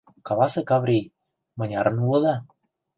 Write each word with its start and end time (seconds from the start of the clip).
Каласе, 0.27 0.61
Каврий, 0.69 1.09
мынярын 1.57 1.97
улыда? 2.05 2.33